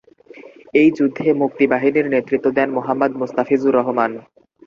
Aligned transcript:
এই 0.73 0.89
যুদ্ধে 0.97 1.27
মুক্তিবাহিনীর 1.41 2.07
নেতৃত্ব 2.13 2.47
দেন 2.57 2.69
মুহাম্মদ 2.77 3.11
মুস্তাফিজুর 3.21 3.77
রহমান। 3.79 4.11